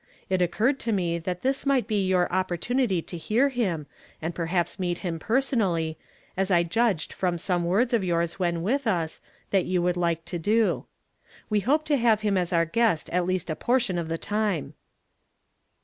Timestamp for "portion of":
13.55-14.09